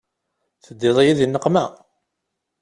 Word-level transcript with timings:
Teddiḍ-iyi 0.65 1.13
di 1.17 1.25
nneqma. 1.27 1.65